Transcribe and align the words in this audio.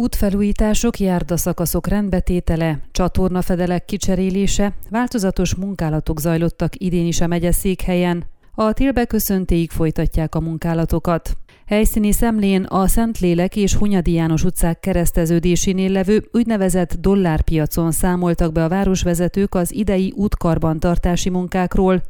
Útfelújítások, 0.00 0.98
járdaszakaszok 0.98 1.86
rendbetétele, 1.86 2.78
csatornafedelek 2.92 3.84
kicserélése, 3.84 4.72
változatos 4.90 5.54
munkálatok 5.54 6.20
zajlottak 6.20 6.72
idén 6.76 7.06
is 7.06 7.20
a 7.20 7.26
megyeszékhelyen. 7.26 8.24
A 8.54 8.72
Tilbe 8.72 9.04
köszöntéig 9.04 9.70
folytatják 9.70 10.34
a 10.34 10.40
munkálatokat. 10.40 11.36
Helyszíni 11.70 12.12
szemlén 12.12 12.62
a 12.62 12.86
Szentlélek 12.86 13.56
és 13.56 13.74
Hunyadi 13.74 14.12
János 14.12 14.44
utcák 14.44 14.80
kereszteződésénél 14.80 15.90
levő 15.90 16.28
úgynevezett 16.32 16.94
dollárpiacon 16.94 17.92
számoltak 17.92 18.52
be 18.52 18.64
a 18.64 18.68
városvezetők 18.68 19.54
az 19.54 19.74
idei 19.74 20.12
útkarbantartási 20.16 21.30
munkákról. 21.30 22.02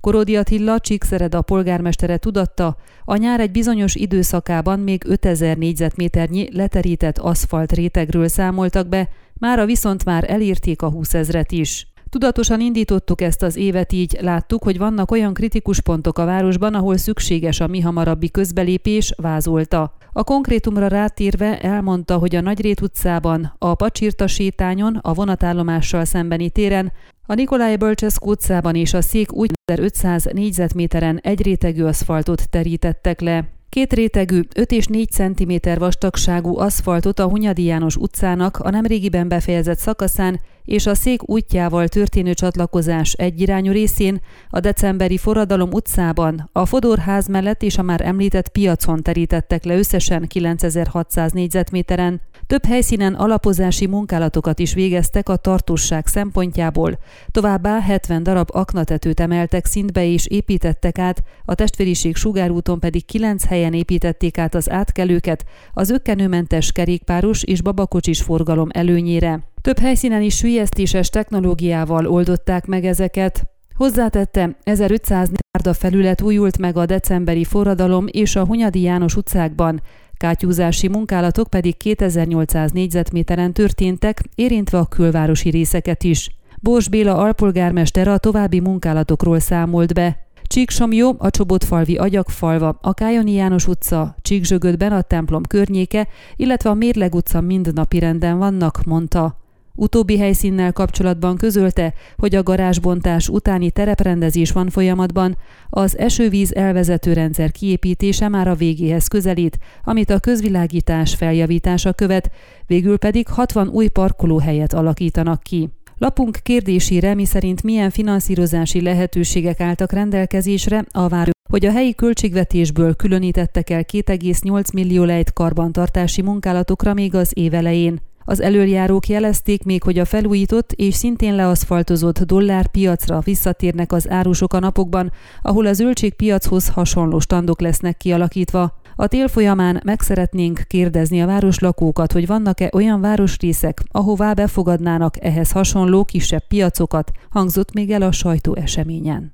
Korodi 0.00 0.36
Attila 0.36 0.80
Csíkszereda 0.80 1.42
polgármestere 1.42 2.16
tudatta, 2.16 2.76
a 3.04 3.16
nyár 3.16 3.40
egy 3.40 3.50
bizonyos 3.50 3.94
időszakában 3.94 4.80
még 4.80 5.02
5000 5.06 5.56
négyzetméternyi 5.56 6.48
leterített 6.56 7.18
aszfalt 7.18 7.72
rétegről 7.72 8.28
számoltak 8.28 8.88
be, 8.88 9.08
mára 9.38 9.64
viszont 9.64 10.04
már 10.04 10.30
elérték 10.30 10.82
a 10.82 10.90
20 10.90 11.14
ezret 11.14 11.52
is. 11.52 11.93
Tudatosan 12.14 12.60
indítottuk 12.60 13.20
ezt 13.20 13.42
az 13.42 13.56
évet 13.56 13.92
így, 13.92 14.18
láttuk, 14.20 14.62
hogy 14.62 14.78
vannak 14.78 15.10
olyan 15.10 15.34
kritikus 15.34 15.80
pontok 15.80 16.18
a 16.18 16.24
városban, 16.24 16.74
ahol 16.74 16.96
szükséges 16.96 17.60
a 17.60 17.66
mi 17.66 17.80
hamarabbi 17.80 18.30
közbelépés, 18.30 19.14
vázolta. 19.16 19.96
A 20.12 20.24
konkrétumra 20.24 20.88
rátérve 20.88 21.60
elmondta, 21.60 22.18
hogy 22.18 22.36
a 22.36 22.40
Nagyrét 22.40 22.80
utcában, 22.80 23.54
a 23.58 23.74
Pacsirta 23.74 24.26
sétányon, 24.26 24.98
a 25.02 25.12
vonatállomással 25.12 26.04
szembeni 26.04 26.50
téren, 26.50 26.92
a 27.26 27.34
Nikolaj 27.34 27.76
Bölcseszk 27.76 28.26
utcában 28.26 28.74
és 28.74 28.94
a 28.94 29.02
Szék 29.02 29.32
úgy 29.32 29.50
500 29.72 30.24
négyzetméteren 30.32 31.18
egy 31.22 31.42
rétegű 31.42 31.82
aszfaltot 31.82 32.50
terítettek 32.50 33.20
le. 33.20 33.48
Két 33.68 33.92
rétegű, 33.92 34.40
5 34.54 34.72
és 34.72 34.86
4 34.86 35.10
cm 35.10 35.52
vastagságú 35.78 36.58
aszfaltot 36.58 37.18
a 37.18 37.28
Hunyadi 37.28 37.64
János 37.64 37.96
utcának 37.96 38.58
a 38.58 38.70
nemrégiben 38.70 39.28
befejezett 39.28 39.78
szakaszán 39.78 40.40
és 40.64 40.86
a 40.86 40.94
szék 40.94 41.28
útjával 41.28 41.88
történő 41.88 42.34
csatlakozás 42.34 43.12
egyirányú 43.12 43.72
részén, 43.72 44.20
a 44.48 44.60
decemberi 44.60 45.16
Forradalom 45.16 45.72
utcában, 45.72 46.48
a 46.52 46.66
Fodorház 46.66 47.26
mellett 47.26 47.62
és 47.62 47.78
a 47.78 47.82
már 47.82 48.00
említett 48.00 48.48
piacon 48.48 49.02
terítettek 49.02 49.64
le 49.64 49.76
összesen 49.76 50.26
9600 50.26 51.32
négyzetméteren. 51.32 52.20
Több 52.54 52.64
helyszínen 52.64 53.14
alapozási 53.14 53.86
munkálatokat 53.86 54.58
is 54.58 54.74
végeztek 54.74 55.28
a 55.28 55.36
tartóság 55.36 56.06
szempontjából, 56.06 56.98
továbbá 57.30 57.80
70 57.80 58.22
darab 58.22 58.48
aknatetőt 58.52 59.20
emeltek 59.20 59.66
szintbe 59.66 60.04
és 60.04 60.26
építettek 60.26 60.98
át, 60.98 61.22
a 61.44 61.54
testvériség 61.54 62.16
sugárúton 62.16 62.80
pedig 62.80 63.04
9 63.04 63.44
helyen 63.44 63.72
építették 63.72 64.38
át 64.38 64.54
az 64.54 64.70
átkelőket, 64.70 65.44
az 65.72 65.90
ökkenőmentes 65.90 66.72
kerékpáros 66.72 67.42
és 67.42 67.62
babakocsis 67.62 68.22
forgalom 68.22 68.68
előnyére. 68.72 69.40
Több 69.60 69.78
helyszínen 69.78 70.22
is 70.22 70.36
sülyeztéses 70.36 71.08
technológiával 71.08 72.06
oldották 72.06 72.66
meg 72.66 72.84
ezeket. 72.84 73.44
Hozzátette, 73.74 74.56
1500 74.62 75.30
nárda 75.52 75.72
felület 75.72 76.22
újult 76.22 76.58
meg 76.58 76.76
a 76.76 76.86
decemberi 76.86 77.44
forradalom 77.44 78.06
és 78.10 78.36
a 78.36 78.44
Hunyadi 78.44 78.80
János 78.80 79.16
utcákban, 79.16 79.80
kátyúzási 80.24 80.88
munkálatok 80.88 81.48
pedig 81.48 81.76
2800 81.76 82.70
négyzetméteren 82.70 83.52
történtek, 83.52 84.22
érintve 84.34 84.78
a 84.78 84.86
külvárosi 84.86 85.50
részeket 85.50 86.04
is. 86.04 86.30
Bors 86.60 86.88
Béla 86.88 87.16
alpolgármester 87.16 88.08
a 88.08 88.18
további 88.18 88.60
munkálatokról 88.60 89.38
számolt 89.38 89.94
be. 89.94 90.26
Csíksomjó, 90.42 91.14
a 91.18 91.30
Csobotfalvi 91.30 91.96
agyakfalva, 91.96 92.78
a 92.82 92.94
Kájoni 92.94 93.32
János 93.32 93.66
utca, 93.66 94.16
Csíkzsögödben 94.22 94.92
a 94.92 95.02
templom 95.02 95.42
környéke, 95.42 96.08
illetve 96.36 96.70
a 96.70 96.74
Mérleg 96.74 97.14
utca 97.14 97.40
mind 97.40 97.72
napi 97.72 97.98
renden 97.98 98.38
vannak, 98.38 98.84
mondta. 98.84 99.43
Utóbbi 99.76 100.18
helyszínnel 100.18 100.72
kapcsolatban 100.72 101.36
közölte, 101.36 101.94
hogy 102.16 102.34
a 102.34 102.42
garázsbontás 102.42 103.28
utáni 103.28 103.70
tereprendezés 103.70 104.52
van 104.52 104.70
folyamatban, 104.70 105.36
az 105.70 105.98
esővíz 105.98 106.54
elvezető 106.54 107.12
rendszer 107.12 107.50
kiépítése 107.50 108.28
már 108.28 108.48
a 108.48 108.54
végéhez 108.54 109.06
közelít, 109.06 109.58
amit 109.84 110.10
a 110.10 110.18
közvilágítás 110.18 111.14
feljavítása 111.14 111.92
követ, 111.92 112.30
végül 112.66 112.98
pedig 112.98 113.28
60 113.28 113.68
új 113.68 113.88
parkolóhelyet 113.88 114.72
alakítanak 114.72 115.42
ki. 115.42 115.68
Lapunk 115.98 116.38
kérdésére, 116.42 117.14
miszerint 117.14 117.62
milyen 117.62 117.90
finanszírozási 117.90 118.80
lehetőségek 118.80 119.60
álltak 119.60 119.92
rendelkezésre, 119.92 120.84
a 120.90 121.08
vár, 121.08 121.30
hogy 121.50 121.66
a 121.66 121.70
helyi 121.70 121.94
költségvetésből 121.94 122.94
különítettek 122.94 123.70
el 123.70 123.84
2,8 123.84 124.72
millió 124.72 125.04
lejt 125.04 125.32
karbantartási 125.32 126.22
munkálatokra 126.22 126.94
még 126.94 127.14
az 127.14 127.30
év 127.34 127.54
elején. 127.54 128.00
Az 128.24 128.40
előjárók 128.40 129.06
jelezték 129.08 129.64
még, 129.64 129.82
hogy 129.82 129.98
a 129.98 130.04
felújított 130.04 130.72
és 130.72 130.94
szintén 130.94 131.34
leaszfaltozott 131.34 132.18
dollár 132.18 132.66
piacra 132.66 133.20
visszatérnek 133.20 133.92
az 133.92 134.10
árusok 134.10 134.52
a 134.52 134.58
napokban, 134.58 135.12
ahol 135.42 135.66
a 135.66 135.72
zöldségpiachoz 135.72 136.68
hasonló 136.68 137.18
standok 137.18 137.60
lesznek 137.60 137.96
kialakítva. 137.96 138.82
A 138.96 139.06
tél 139.06 139.28
folyamán 139.28 139.80
meg 139.84 140.00
szeretnénk 140.00 140.62
kérdezni 140.66 141.22
a 141.22 141.26
városlakókat, 141.26 142.12
hogy 142.12 142.26
vannak-e 142.26 142.70
olyan 142.72 143.00
városrészek, 143.00 143.82
ahová 143.90 144.32
befogadnának 144.32 145.24
ehhez 145.24 145.50
hasonló 145.50 146.04
kisebb 146.04 146.46
piacokat, 146.48 147.10
hangzott 147.30 147.72
még 147.72 147.90
el 147.90 148.02
a 148.02 148.12
sajtó 148.12 148.54
eseményen. 148.56 149.33